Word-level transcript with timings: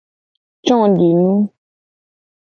Codinu. 0.65 1.27